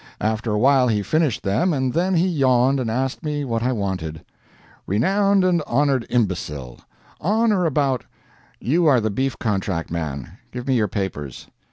[0.19, 3.71] After a while he finished them, and then he yawned and asked me what I
[3.71, 4.25] wanted.
[4.87, 6.79] "Renowned and honored Imbecile:
[7.19, 8.05] on or about"
[8.73, 10.39] "You are the beef contract man.
[10.51, 11.49] Give me your papers."